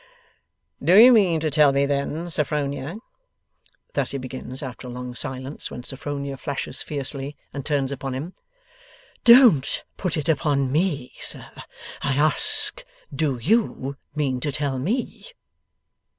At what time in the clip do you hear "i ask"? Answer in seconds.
12.01-12.79